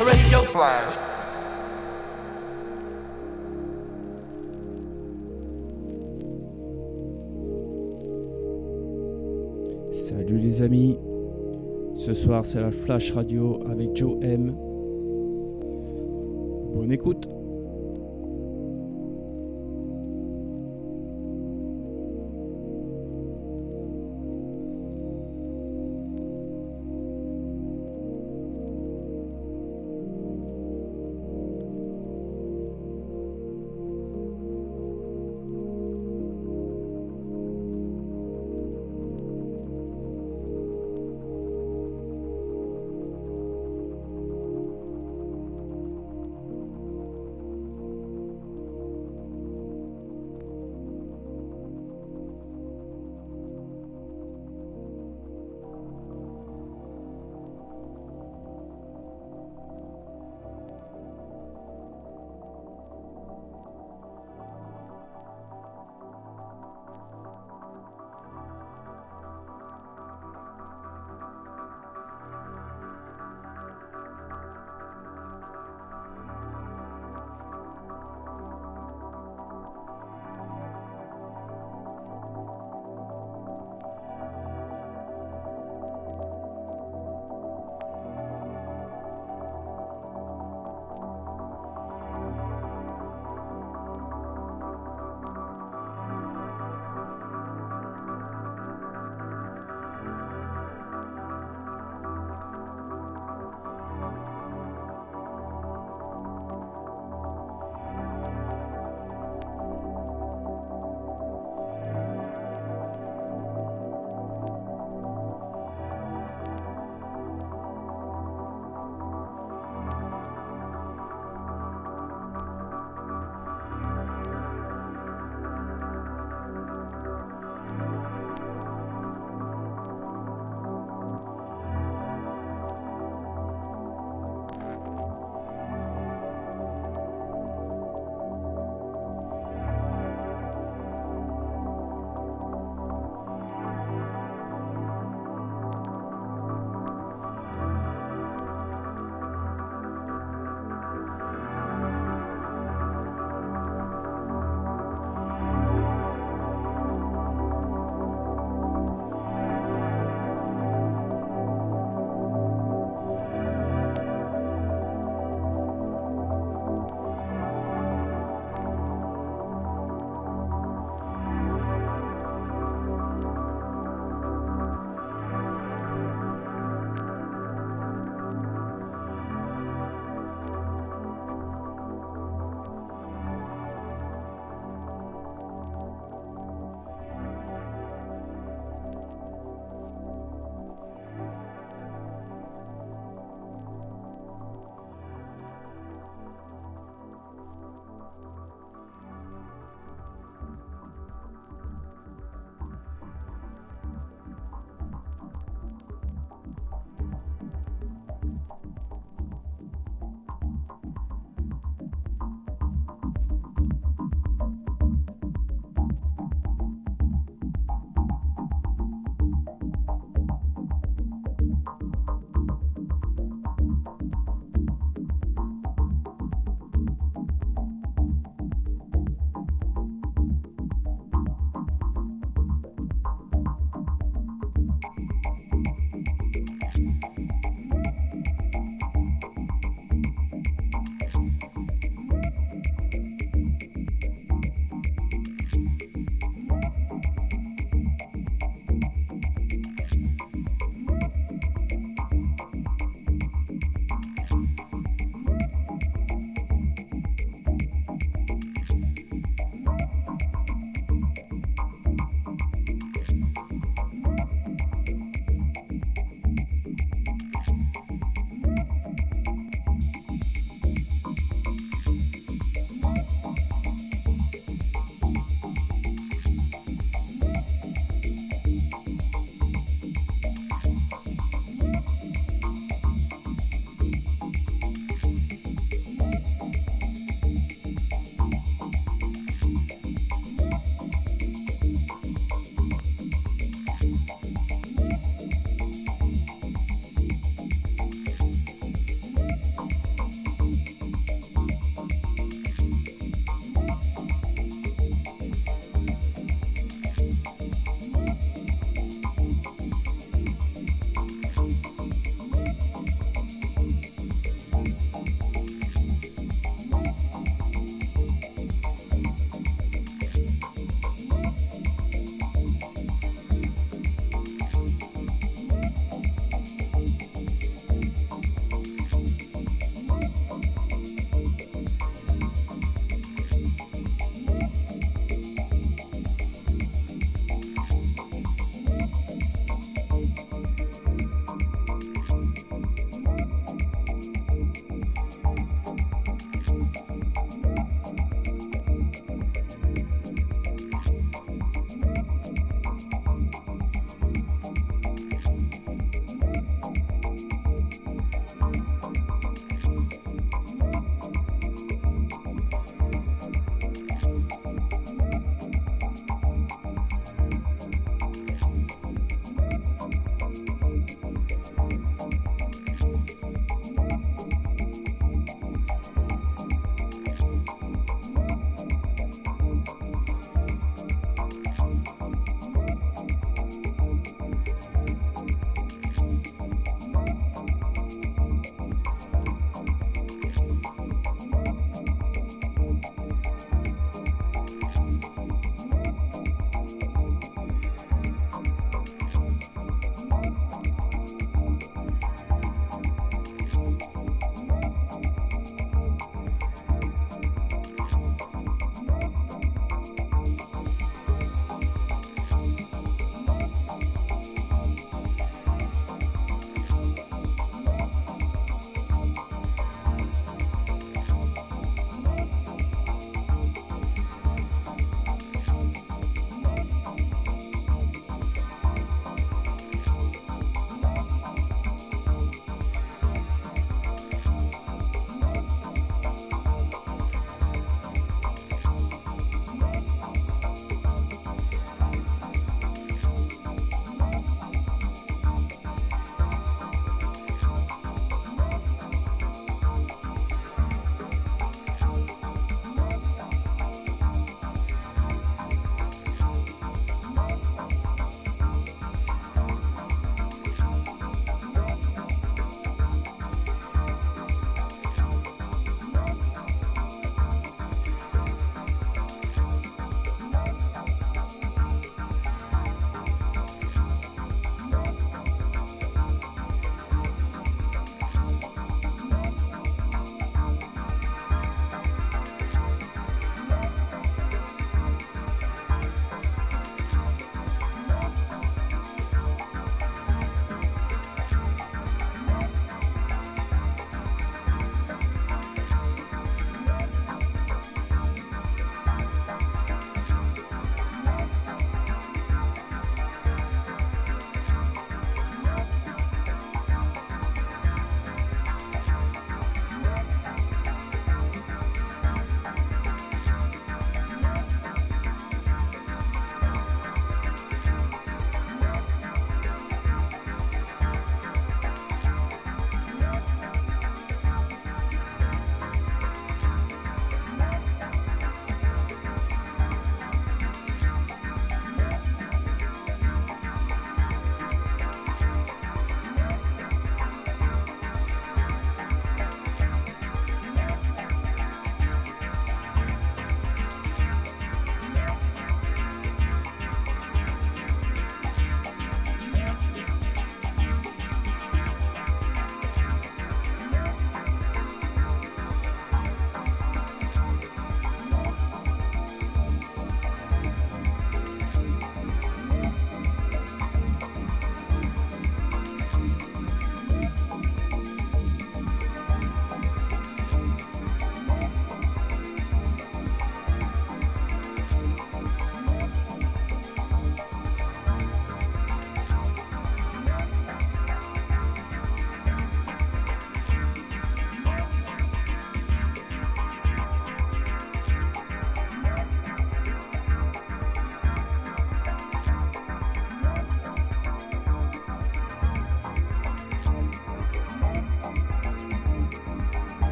[0.00, 0.94] Radio Flash.
[9.92, 10.98] Salut les amis,
[12.14, 14.52] ce soir c'est la Flash Radio avec Joe M.
[16.74, 17.28] Bonne écoute.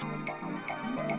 [0.00, 0.10] どう
[1.04, 1.09] も。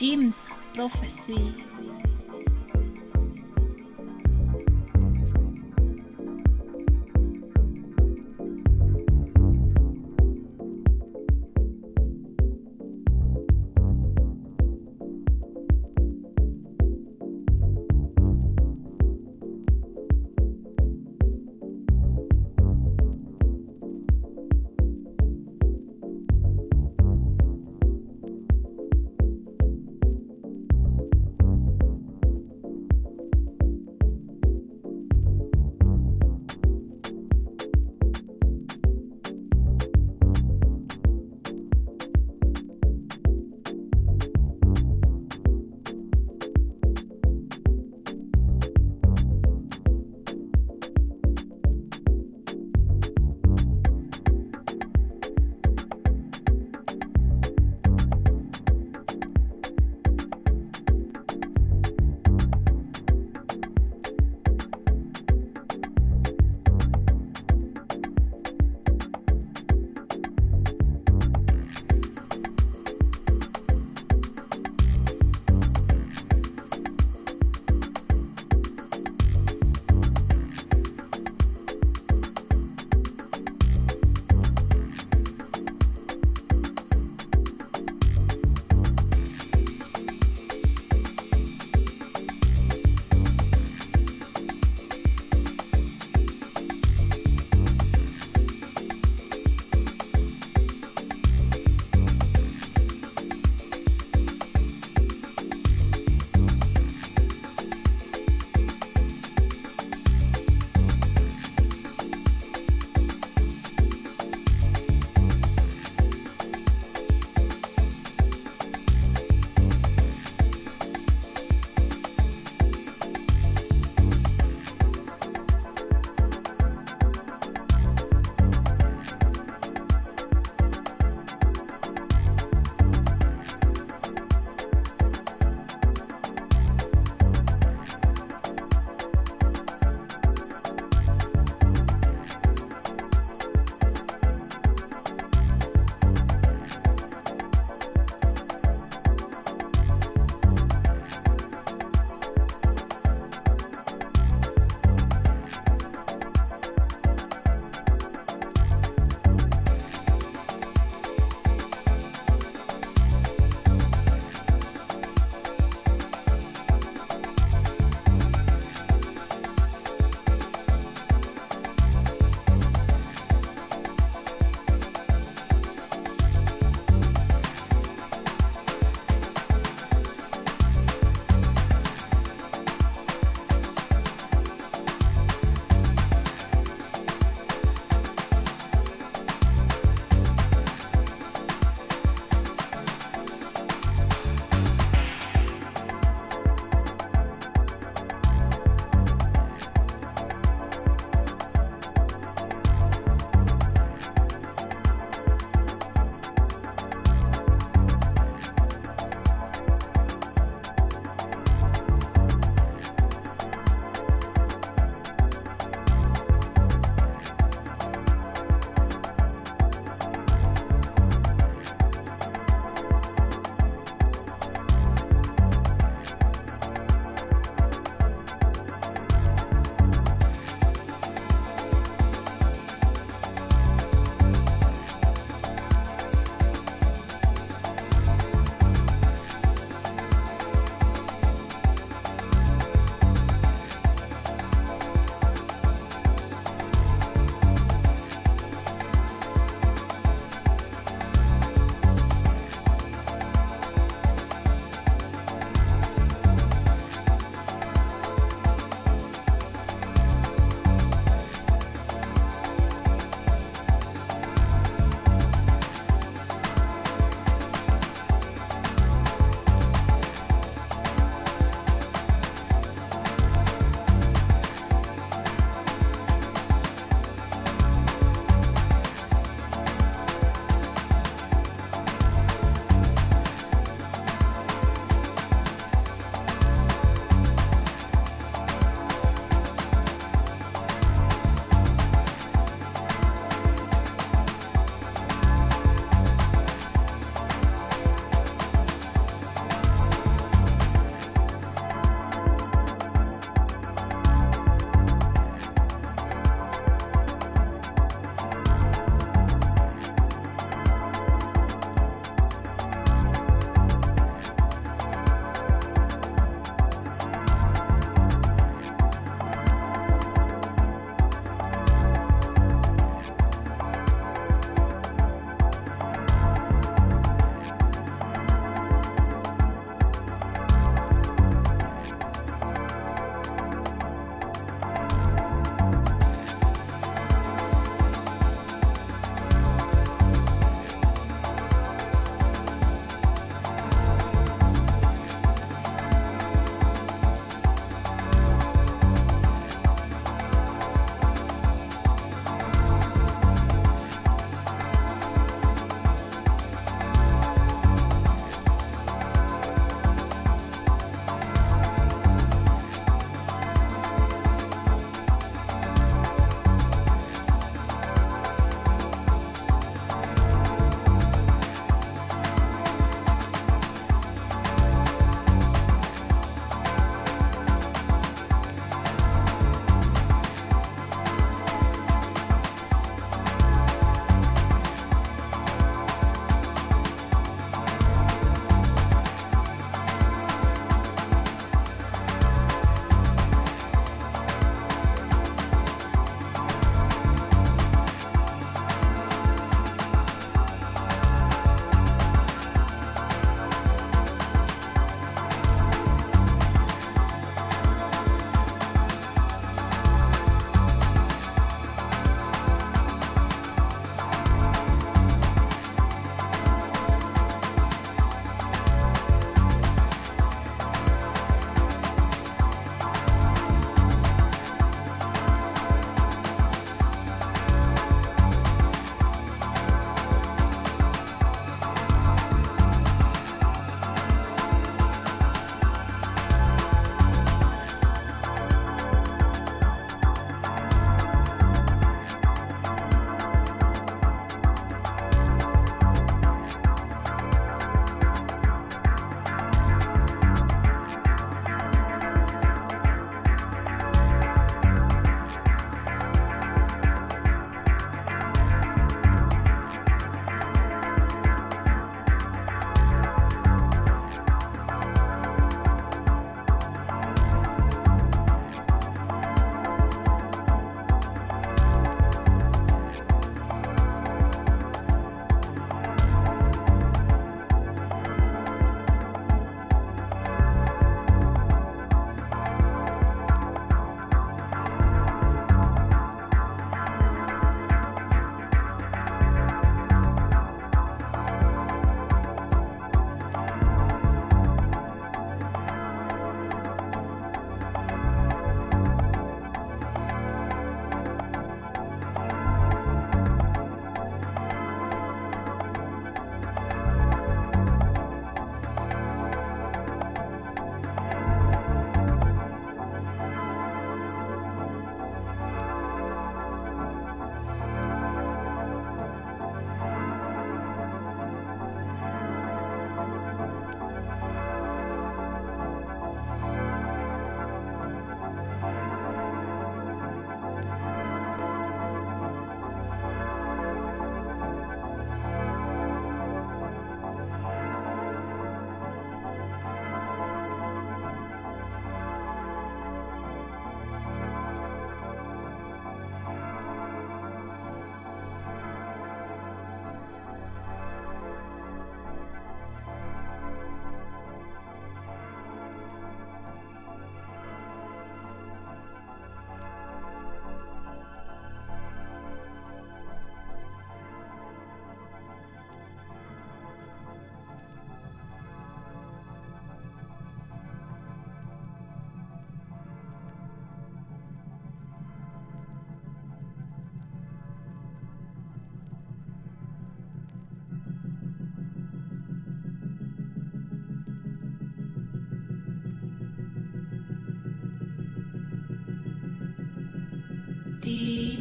[0.00, 0.38] Jim's
[0.72, 1.69] prophecy.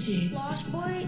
[0.09, 0.33] Shit.
[0.33, 1.07] Lost Boy?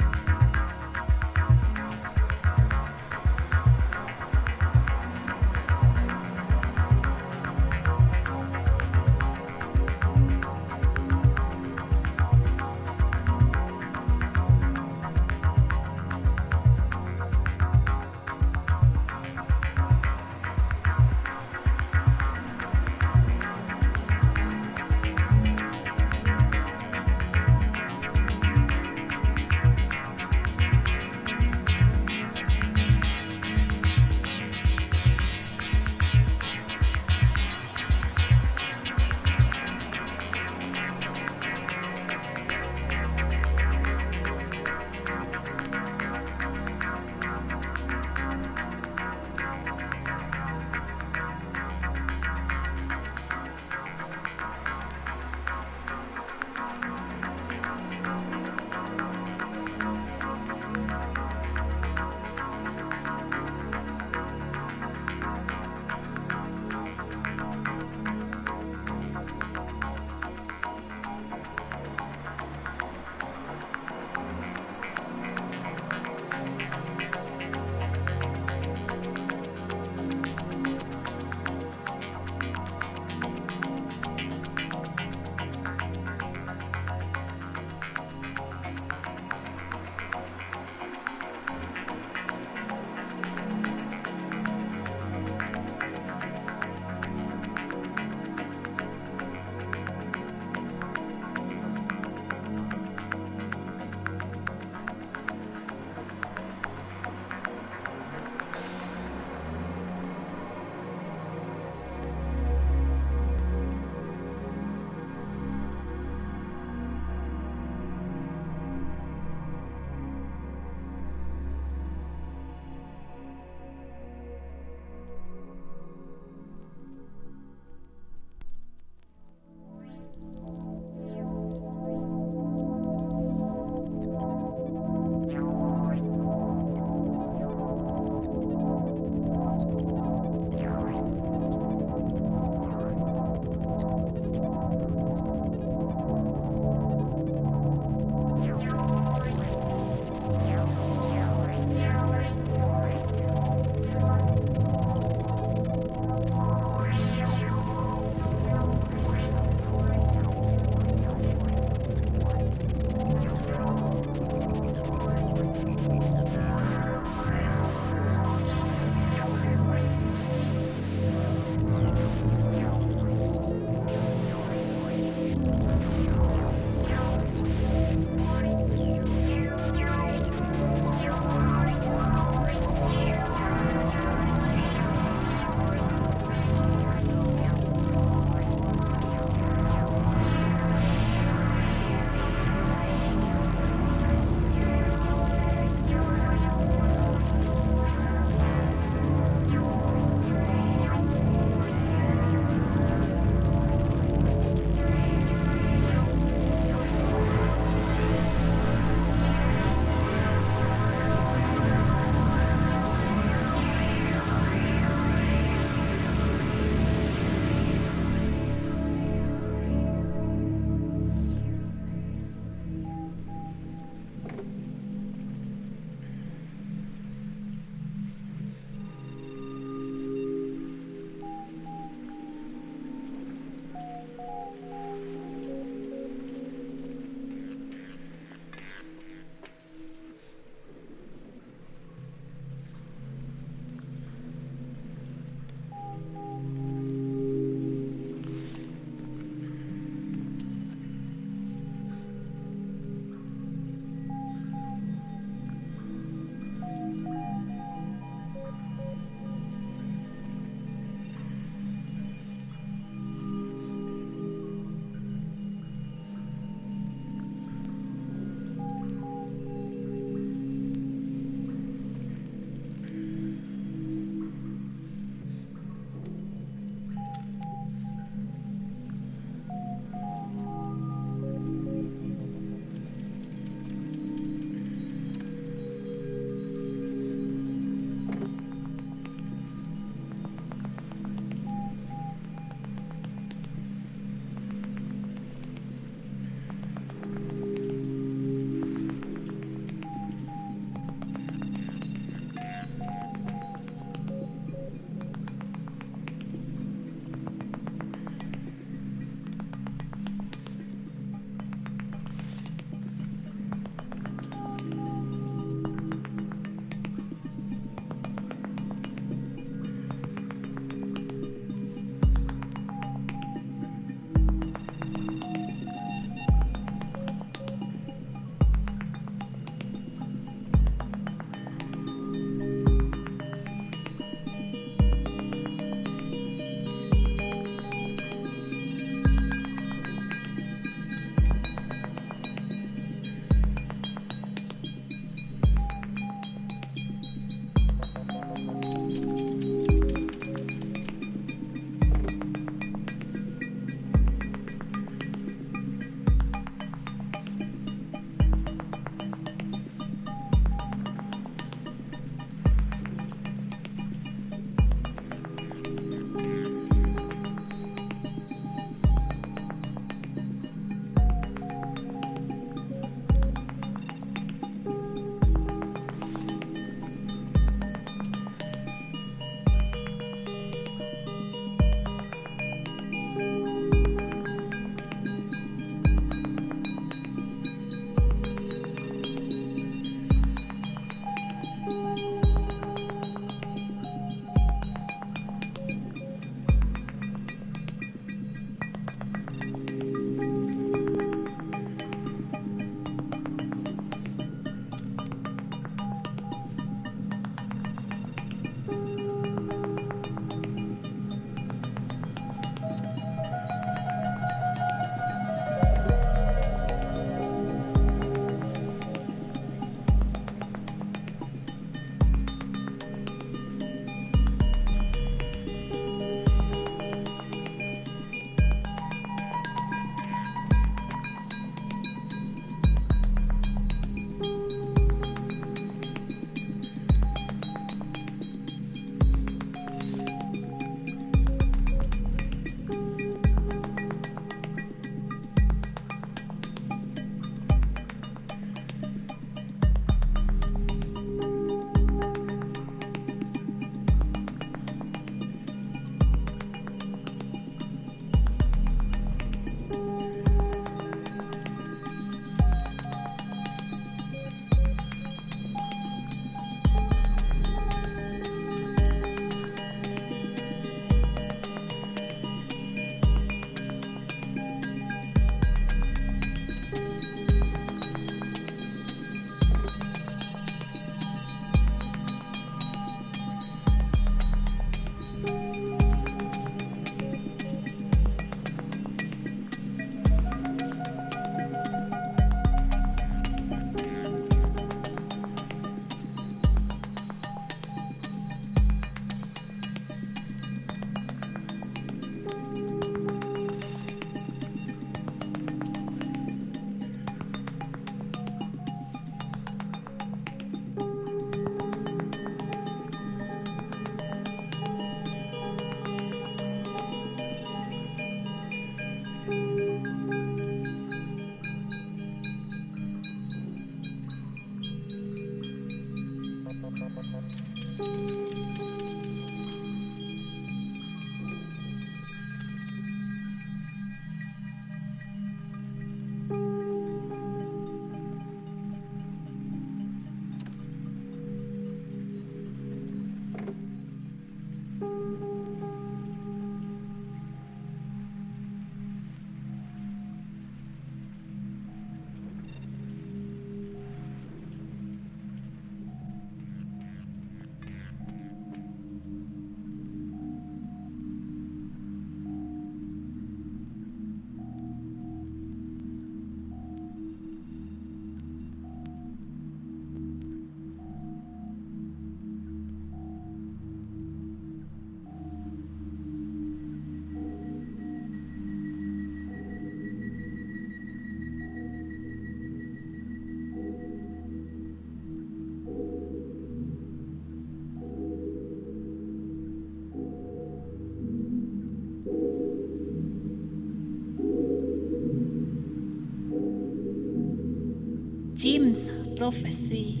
[599.21, 600.00] Prophecy.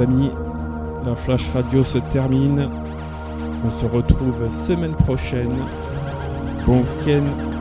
[0.00, 0.30] Amis,
[1.04, 2.68] la Flash Radio se termine.
[3.64, 5.56] On se retrouve semaine prochaine.
[6.66, 7.51] Bon week